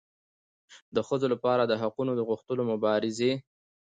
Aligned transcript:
د 0.95 0.97
ښځو 1.07 1.27
لپاره 1.33 1.63
د 1.65 1.73
حقونو 1.81 2.11
د 2.15 2.21
غوښتلو 2.29 2.63
مبارزې 2.71 3.31